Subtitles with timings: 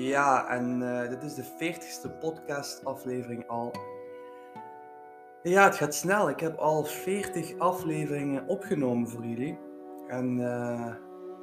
[0.00, 3.72] Ja, en uh, dit is de 40ste podcast-aflevering al.
[5.42, 6.28] Ja, het gaat snel.
[6.28, 9.58] Ik heb al 40 afleveringen opgenomen voor jullie.
[10.08, 10.94] En uh,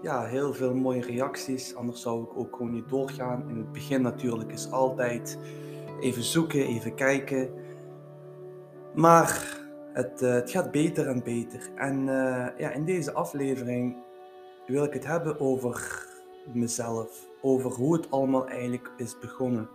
[0.01, 1.75] ja, heel veel mooie reacties.
[1.75, 3.49] Anders zou ik ook gewoon niet doorgaan.
[3.49, 5.37] In het begin natuurlijk is altijd
[5.99, 7.49] even zoeken, even kijken.
[8.95, 9.57] Maar
[9.93, 11.69] het, uh, het gaat beter en beter.
[11.75, 12.05] En
[12.57, 13.97] ja, in deze aflevering
[14.67, 16.05] wil ik het hebben over
[16.53, 19.69] mezelf over hoe het allemaal eigenlijk is begonnen.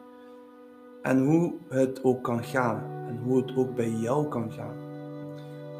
[1.02, 3.06] En hoe het ook kan gaan.
[3.08, 4.76] En hoe het ook bij jou kan gaan.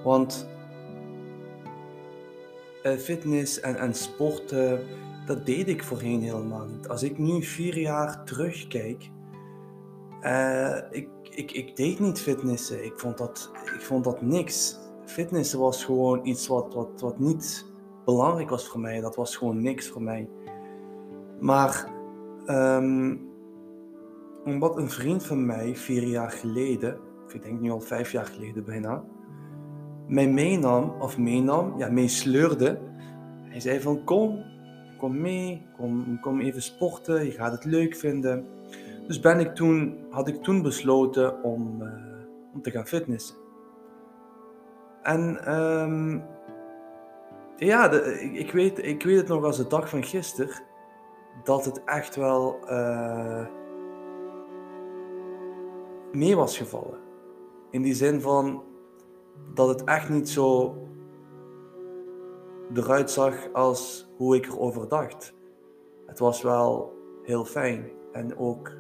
[0.05, 0.49] Want
[2.83, 4.87] uh, fitness en, en sporten,
[5.27, 6.89] dat deed ik voorheen helemaal niet.
[6.89, 9.11] Als ik nu vier jaar terugkijk,
[10.23, 12.85] uh, ik, ik, ik deed niet fitnessen.
[12.85, 14.79] Ik vond dat, ik vond dat niks.
[15.05, 17.67] Fitnessen was gewoon iets wat, wat, wat niet
[18.05, 19.01] belangrijk was voor mij.
[19.01, 20.29] Dat was gewoon niks voor mij.
[21.43, 21.87] Maar
[22.47, 23.21] um,
[24.45, 28.27] omdat een vriend van mij vier jaar geleden, of ik denk nu al vijf jaar
[28.27, 29.05] geleden bijna,
[30.09, 32.79] mij meenam, of meenam, ja, meesleurde.
[33.43, 34.45] Hij zei van kom,
[34.99, 38.47] kom mee, kom, kom even sporten, je gaat het leuk vinden.
[39.07, 41.93] Dus ben ik toen, had ik toen besloten om, uh,
[42.55, 43.37] om te gaan fitnessen.
[45.03, 46.25] En um,
[47.57, 47.91] ja,
[48.33, 50.71] ik, weet, ik weet het nog als de dag van gisteren
[51.45, 53.47] dat het echt wel uh,
[56.13, 56.99] mee was gevallen.
[57.71, 58.63] In die zin van
[59.55, 60.77] dat het echt niet zo
[62.75, 65.35] eruit zag als hoe ik erover dacht.
[66.07, 68.73] Het was wel heel fijn en ook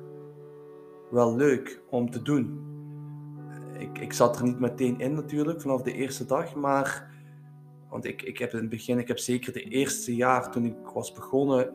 [1.11, 2.70] wel leuk om te doen.
[3.78, 7.11] Ik, ik zat er niet meteen in natuurlijk vanaf de eerste dag, maar
[7.91, 10.77] want ik, ik heb in het begin, ik heb zeker de eerste jaar toen ik
[10.94, 11.75] was begonnen,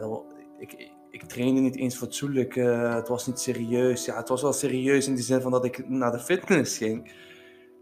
[0.00, 0.20] ja,
[0.58, 2.56] ik, ik trainde niet eens fatsoenlijk.
[2.56, 4.04] Uh, het was niet serieus.
[4.04, 7.12] Ja, het was wel serieus in de zin van dat ik naar de fitness ging.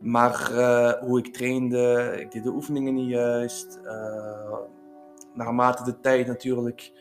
[0.00, 3.80] Maar uh, hoe ik trainde, ik deed de oefeningen niet juist.
[3.84, 4.56] Uh,
[5.34, 6.92] naarmate de tijd natuurlijk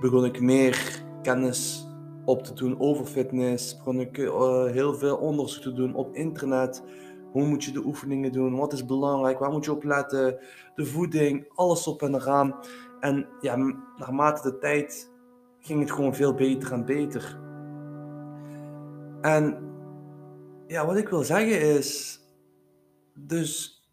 [0.00, 1.86] begon ik meer kennis
[2.24, 3.76] op te doen over fitness.
[3.76, 4.16] Begon ik
[4.72, 6.82] heel veel onderzoek te doen op internet.
[7.32, 8.56] Hoe moet je de oefeningen doen?
[8.56, 9.38] Wat is belangrijk?
[9.38, 10.38] Waar moet je op letten?
[10.74, 12.54] De voeding, alles op en eraan.
[13.00, 13.56] En ja,
[13.96, 15.10] naarmate de tijd
[15.58, 17.38] ging het gewoon veel beter en beter.
[19.20, 19.58] En
[20.66, 22.20] ja, wat ik wil zeggen is,
[23.14, 23.84] dus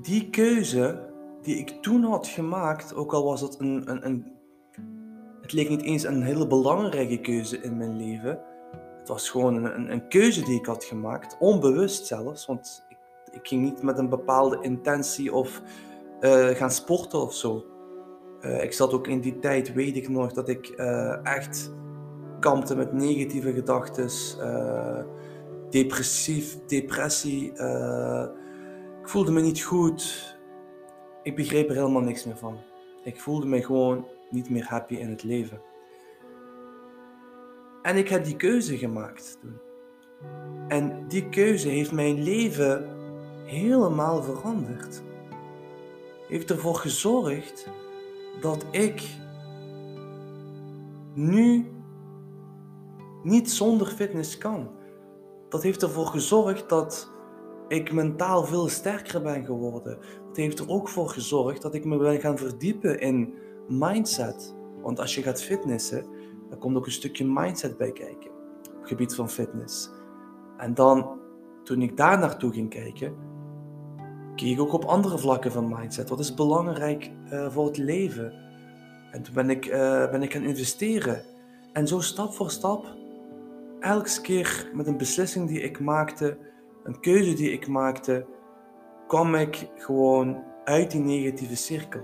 [0.00, 1.12] die keuze
[1.42, 4.36] die ik toen had gemaakt, ook al was het een, een, een
[5.40, 8.40] het leek niet eens een hele belangrijke keuze in mijn leven.
[8.98, 12.96] Het was gewoon een, een, keuze die ik had gemaakt, onbewust zelfs, want ik,
[13.32, 15.62] ik ging niet met een bepaalde intentie of
[16.20, 17.64] uh, gaan sporten of zo.
[18.40, 21.72] Uh, ik zat ook in die tijd, weet ik nog, dat ik uh, echt
[22.40, 24.08] kampte met negatieve gedachten,
[24.40, 25.04] uh,
[25.70, 27.52] depressief, depressie.
[29.02, 30.36] ik voelde me niet goed.
[31.22, 32.58] Ik begreep er helemaal niks meer van.
[33.04, 35.60] Ik voelde me gewoon niet meer happy in het leven.
[37.82, 39.58] En ik heb die keuze gemaakt toen.
[40.68, 42.88] En die keuze heeft mijn leven
[43.44, 45.02] helemaal veranderd.
[46.28, 47.68] Heeft ervoor gezorgd
[48.40, 49.16] dat ik
[51.14, 51.66] nu
[53.22, 54.70] niet zonder fitness kan.
[55.48, 57.12] Dat heeft ervoor gezorgd dat
[57.68, 59.98] ik mentaal veel sterker ben geworden.
[60.26, 63.34] Dat heeft er ook voor gezorgd dat ik me ben gaan verdiepen in
[63.68, 64.54] mindset.
[64.82, 66.06] Want als je gaat fitnessen,
[66.48, 68.30] dan komt ook een stukje mindset bij kijken.
[68.30, 69.90] Op het gebied van fitness.
[70.56, 71.20] En dan,
[71.64, 73.16] toen ik daar naartoe ging kijken,
[74.38, 76.08] keek ook op andere vlakken van mindset.
[76.08, 78.32] Wat is belangrijk uh, voor het leven?
[79.10, 81.22] En toen ben ik, uh, ben ik gaan investeren.
[81.72, 82.86] En zo stap voor stap,
[83.80, 86.38] elke keer met een beslissing die ik maakte,
[86.84, 88.26] een keuze die ik maakte,
[89.06, 92.00] kwam ik gewoon uit die negatieve cirkel.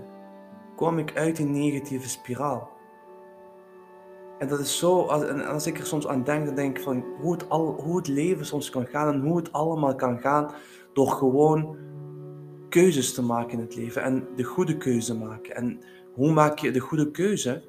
[0.75, 2.69] Kwam ik uit die negatieve spiraal.
[4.39, 7.03] En dat is zo, als, als ik er soms aan denk, dan denk ik van
[7.21, 10.51] hoe het, al, hoe het leven soms kan gaan en hoe het allemaal kan gaan
[10.93, 11.77] door gewoon
[12.81, 15.55] keuzes te maken in het leven en de goede keuze maken.
[15.55, 15.79] En
[16.13, 17.63] hoe maak je de goede keuze?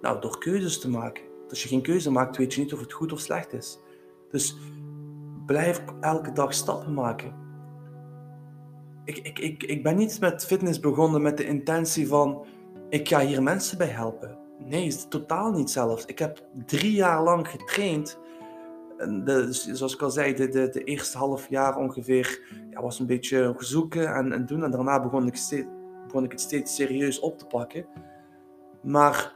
[0.00, 1.24] Nou, door keuzes te maken.
[1.48, 3.78] Als je geen keuze maakt, weet je niet of het goed of slecht is.
[4.30, 4.56] Dus
[5.46, 7.34] blijf elke dag stappen maken.
[9.04, 12.46] Ik, ik, ik, ik ben niet met fitness begonnen met de intentie van
[12.88, 14.38] ik ga hier mensen bij helpen.
[14.58, 16.04] Nee, totaal niet zelfs.
[16.04, 18.18] Ik heb drie jaar lang getraind
[19.08, 22.40] de, zoals ik al zei, de, de, de, eerste half jaar ongeveer
[22.70, 24.64] ja, was een beetje zoeken en, en doen.
[24.64, 25.66] En daarna begon ik, steeds,
[26.06, 27.86] begon ik het steeds serieus op te pakken.
[28.82, 29.34] Maar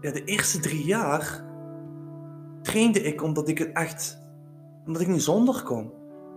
[0.00, 1.44] ja, de eerste drie jaar
[2.62, 4.18] trainde ik omdat ik het echt,
[4.86, 5.92] omdat ik niet zonder kon.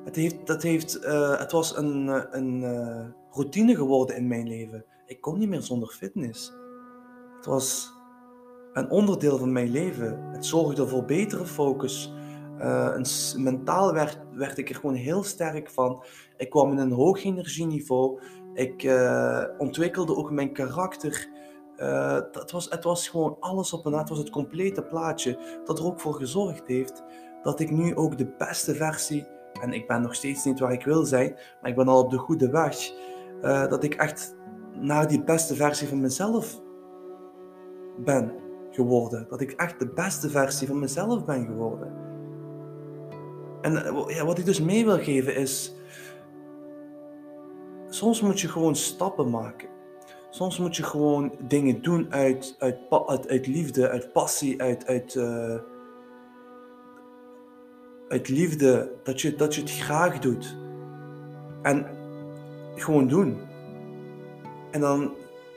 [0.06, 2.08] Het, heeft, dat heeft, uh, het was een,
[2.38, 4.86] een uh, routine geworden in mijn leven.
[5.06, 6.54] Ik kon niet meer zonder fitness.
[7.36, 7.92] Het was
[8.74, 10.30] een onderdeel van mijn leven.
[10.32, 12.14] Het zorgde voor betere focus.
[12.60, 13.06] Een,
[13.38, 16.04] mentaal werd, werd ik er gewoon heel sterk van.
[16.38, 18.20] Ik kwam in een hoog energieniveau.
[18.54, 21.28] Ik uh, ontwikkelde ook mijn karakter.
[21.78, 25.80] Uh, het, was, het was gewoon alles op een Het was het complete plaatje dat
[25.80, 27.04] er ook voor gezorgd heeft
[27.44, 29.28] dat ik nu ook de beste versie,
[29.62, 32.10] en ik ben nog steeds niet waar ik wil zijn, maar ik ben al op
[32.10, 32.94] de goede weg,
[33.42, 34.36] dat ik echt
[34.74, 36.62] naar die beste versie van mezelf
[37.98, 38.32] ben
[38.82, 39.26] geworden.
[39.30, 41.94] Dat ik echt de beste versie van mezelf ben geworden.
[43.62, 45.76] En eh, ja, wat ik dus mee wil geven is,
[47.90, 49.70] soms moet je gewoon stappen maken.
[50.30, 52.78] Soms moet je gewoon dingen doen uit, uit,
[53.28, 55.56] uit, liefde, uit passie, uit, uit, uh,
[58.08, 60.58] uit liefde, dat je, dat je het graag doet.
[61.62, 61.88] En
[62.76, 63.38] gewoon doen.
[64.72, 65.12] En dan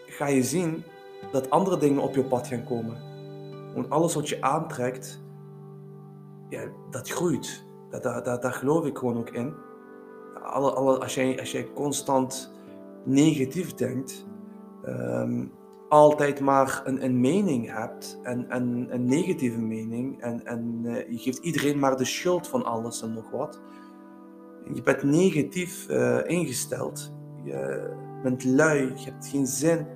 [0.06, 0.84] ga je zien
[1.32, 3.13] dat andere dingen op je pad gaan komen.
[3.74, 5.22] Want alles wat je aantrekt,
[6.48, 7.66] ja, dat groeit.
[7.90, 9.54] Daar, daar, daar, geloof ik gewoon ook in.
[10.42, 12.52] Alle, alle, als, jij, als jij constant
[13.04, 14.26] negatief denkt,
[14.86, 15.52] um,
[15.88, 21.18] altijd maar een, een mening hebt, en, en een negatieve mening, en, en uh, je
[21.18, 23.60] geeft iedereen maar de schuld van alles en nog wat.
[24.74, 27.90] Je bent negatief uh, ingesteld, je
[28.22, 29.86] bent lui, je hebt geen zin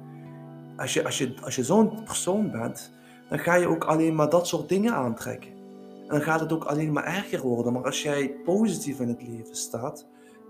[0.78, 2.92] als je, als je, als je zo'n persoon bent,
[3.28, 5.50] dan ga je ook alleen maar dat soort dingen aantrekken.
[6.02, 7.72] En dan gaat het ook alleen maar erger worden.
[7.72, 10.06] Maar als jij positief in het leven staat,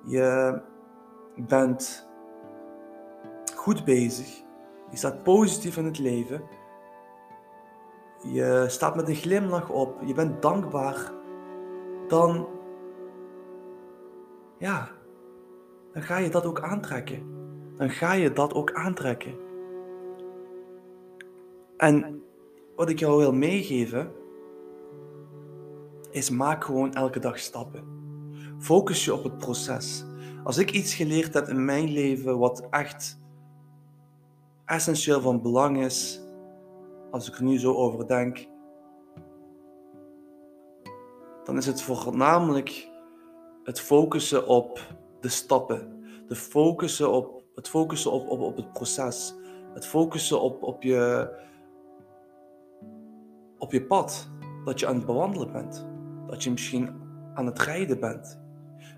[0.06, 0.60] je
[1.36, 2.08] bent
[3.54, 4.42] goed bezig,
[4.90, 6.42] je staat positief in het leven,
[8.22, 11.12] je staat met een glimlach op, je bent dankbaar,
[12.08, 12.48] dan,
[14.58, 14.88] ja,
[15.92, 17.36] dan ga je dat ook aantrekken.
[17.76, 19.34] Dan ga je dat ook aantrekken.
[21.76, 22.22] En
[22.78, 24.12] wat ik jou wil meegeven,
[26.10, 27.84] is maak gewoon elke dag stappen.
[28.58, 30.04] Focus je op het proces.
[30.44, 33.20] Als ik iets geleerd heb in mijn leven wat echt
[34.64, 36.20] essentieel van belang is,
[37.10, 38.46] als ik er nu zo over denk,
[41.44, 42.88] dan is het voornamelijk
[43.64, 46.02] het focussen op de stappen.
[46.26, 49.34] De focussen op, het focussen op, op, op het proces.
[49.75, 51.30] Het focussen op, op je,
[53.58, 54.31] op je pad
[54.64, 55.87] dat je aan het bewandelen bent.
[56.26, 56.90] Dat je misschien
[57.34, 58.40] aan het rijden bent.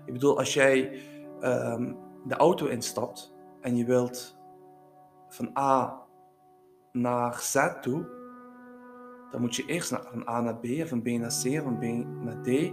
[0.05, 0.99] Ik bedoel, als jij
[1.41, 1.97] um,
[2.27, 4.37] de auto instapt en je wilt
[5.29, 6.01] van A
[6.91, 8.05] naar Z toe,
[9.31, 11.83] dan moet je eerst naar, van A naar B, van B naar C, van B
[12.23, 12.71] naar D.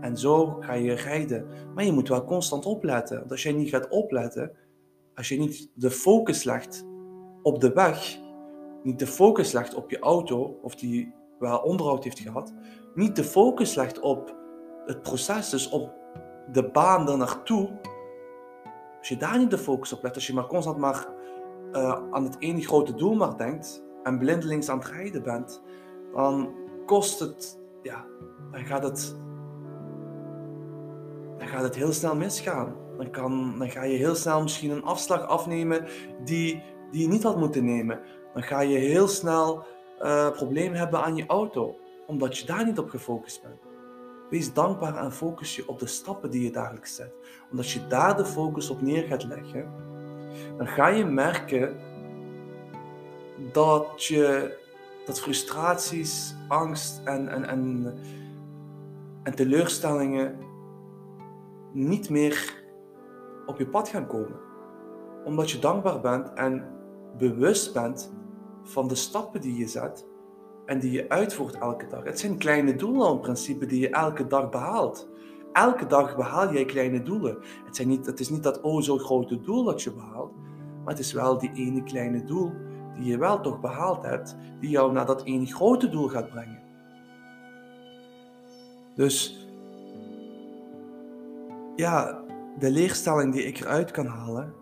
[0.00, 1.46] En zo ga je rijden.
[1.74, 3.18] Maar je moet wel constant opletten.
[3.18, 4.52] Want als jij niet gaat opletten,
[5.14, 6.86] als je niet de focus legt
[7.42, 8.18] op de weg,
[8.82, 12.52] niet de focus legt op je auto of die wel onderhoud heeft gehad,
[12.94, 14.36] niet de focus legt op
[14.86, 15.92] het proces, dus op
[16.52, 17.78] de baan er naartoe.
[18.98, 21.06] Als je daar niet de focus op legt, als je maar constant maar
[21.72, 25.62] uh, aan het ene grote doel maar denkt en blindelings aan het rijden bent,
[26.14, 26.54] dan
[26.86, 28.04] kost het, ja,
[28.50, 29.16] dan gaat het,
[31.38, 32.76] dan gaat het heel snel misgaan.
[32.96, 35.86] Dan, kan, dan ga je heel snel misschien een afslag afnemen
[36.24, 38.00] die, die je niet had moeten nemen.
[38.34, 39.64] Dan ga je heel snel
[40.00, 41.76] uh, probleem hebben aan je auto,
[42.06, 43.60] omdat je daar niet op gefocust bent.
[44.30, 47.12] Wees dankbaar en focus je op de stappen die je dagelijks zet.
[47.50, 49.72] Omdat je daar de focus op neer gaat leggen,
[50.56, 51.76] dan ga je merken
[53.52, 54.58] dat je
[55.06, 57.94] dat frustraties, angst en, en, en,
[59.22, 60.38] en teleurstellingen
[61.72, 62.62] niet meer
[63.46, 64.38] op je pad gaan komen.
[65.24, 66.64] Omdat je dankbaar bent en
[67.18, 68.12] bewust bent
[68.62, 70.06] van de stappen die je zet
[70.66, 72.04] en die je uitvoert elke dag.
[72.04, 75.08] Het zijn kleine doelen in principe die je elke dag behaalt.
[75.52, 77.38] Elke dag behaal jij kleine doelen.
[77.64, 80.32] Het, zijn niet, het is niet dat oh zo grote doel dat je behaalt,
[80.84, 82.52] maar het is wel die ene kleine doel
[82.94, 86.62] die je wel toch behaald hebt, die jou naar dat ene grote doel gaat brengen.
[88.94, 89.46] Dus
[91.76, 92.24] ja,
[92.58, 94.54] de leerstelling die ik eruit kan halen,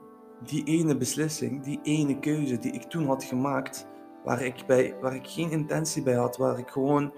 [0.44, 3.86] die ene beslissing, die ene keuze die ik toen had gemaakt,
[4.24, 7.12] waar ik, bij, waar ik geen intentie bij had, waar ik gewoon,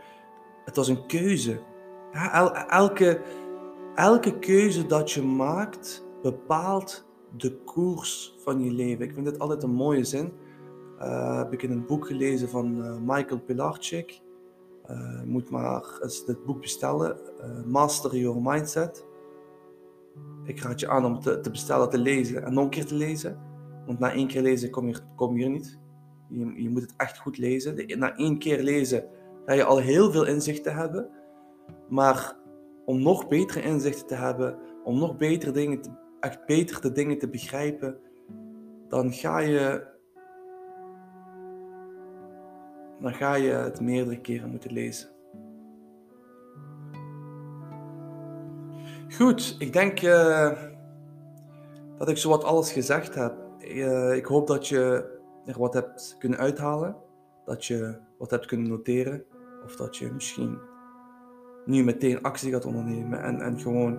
[0.65, 1.61] het was een keuze.
[2.13, 3.23] Ja, elke,
[3.95, 9.05] elke keuze dat je maakt bepaalt de koers van je leven.
[9.05, 10.33] Ik vind dit altijd een mooie zin.
[10.99, 14.21] uh, heb ik in een boek gelezen van uh, Michael Pilarczyk.
[14.91, 17.19] Uh, moet maar eens dit boek bestellen.
[17.67, 19.07] Master Your Mindset.
[20.45, 22.95] Ik raad je aan om te, te, bestellen, te lezen en nog een keer te
[22.95, 23.39] lezen.
[23.87, 25.79] Want na één keer lezen kom je, kom je niet.
[26.29, 27.99] Je, je moet het echt goed lezen.
[27.99, 29.05] na één keer lezen
[29.47, 31.09] ga je al heel veel inzichten hebben.
[31.89, 32.37] Maar
[32.85, 37.19] om nog betere inzichten te hebben, om nog betere dingen te, echt beter de dingen
[37.19, 37.99] te begrijpen,
[38.89, 39.89] dan ga je
[43.01, 45.09] dan ga je het meerdere keren moeten lezen.
[49.17, 50.53] Goed, ik denk uh,
[51.99, 53.35] dat ik zowat alles gezegd heb.
[53.59, 55.05] Uh, ik hoop dat je
[55.45, 56.97] er wat hebt kunnen uithalen,
[57.45, 59.25] dat je wat hebt kunnen noteren,
[59.65, 60.59] of dat je misschien
[61.65, 63.99] nu meteen actie gaat ondernemen en, en gewoon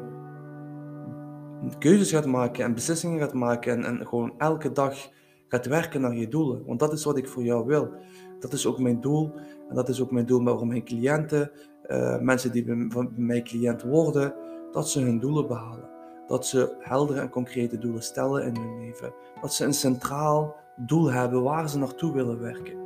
[1.79, 5.09] keuzes gaat maken en beslissingen gaat maken en, en gewoon elke dag
[5.47, 6.65] gaat werken naar je doelen.
[6.65, 7.93] Want dat is wat ik voor jou wil.
[8.39, 9.33] Dat is ook mijn doel.
[9.69, 11.51] En dat is ook mijn doel voor mijn cliënten,
[11.87, 14.33] uh, mensen die bij mij cliënt worden,
[14.71, 15.89] dat ze hun doelen behalen.
[16.27, 19.13] Dat ze heldere en concrete doelen stellen in hun leven.
[19.41, 22.79] Dat ze een centraal doel hebben waar ze naartoe willen werken.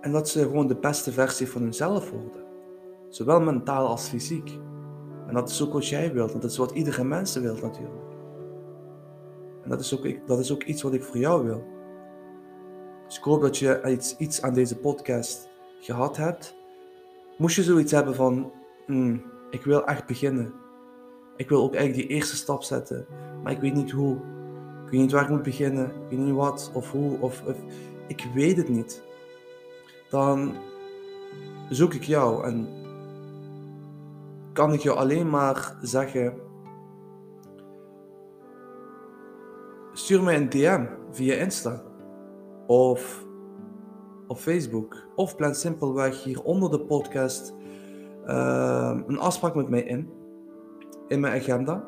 [0.00, 2.44] En dat ze gewoon de beste versie van hunzelf worden.
[3.08, 4.58] Zowel mentaal als fysiek.
[5.26, 8.14] En dat is ook wat jij wilt, en dat is wat iedere mens wil natuurlijk.
[9.62, 11.64] En dat is, ook, dat is ook iets wat ik voor jou wil.
[13.06, 15.48] Dus ik hoop dat je iets, iets aan deze podcast
[15.80, 16.56] gehad hebt.
[17.38, 18.52] Moest je zoiets hebben van,
[18.86, 20.54] hmm, ik wil echt beginnen.
[21.36, 23.06] Ik wil ook eigenlijk die eerste stap zetten,
[23.42, 24.16] maar ik weet niet hoe.
[24.84, 27.56] Ik weet niet waar ik moet beginnen, ik weet niet wat of hoe, of, of
[28.06, 29.02] ik weet het niet.
[30.10, 30.54] Dan
[31.68, 32.68] zoek ik jou en
[34.52, 36.34] kan ik jou alleen maar zeggen:
[39.92, 41.82] stuur mij een DM via Insta
[42.66, 43.26] of
[44.26, 47.54] op Facebook of plan simpelweg hier onder de podcast
[48.26, 50.10] uh, een afspraak met mij in,
[51.08, 51.84] in mijn agenda,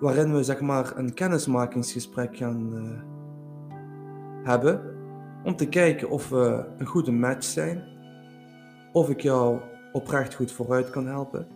[0.00, 3.02] waarin we zeg maar een kennismakingsgesprek gaan uh,
[4.44, 4.96] hebben
[5.44, 7.82] om te kijken of we een goede match zijn,
[8.92, 9.60] of ik jou
[9.92, 11.46] oprecht goed vooruit kan helpen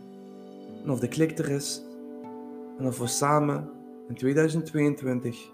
[0.84, 1.82] en of de klik er is
[2.78, 3.70] en of we samen
[4.08, 5.50] in 2022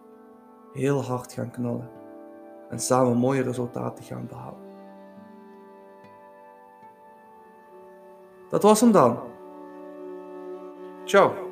[0.72, 1.88] heel hard gaan knallen
[2.70, 4.69] en samen mooie resultaten gaan behalen.
[8.50, 9.18] Dat was hem dan.
[11.04, 11.49] Ciao.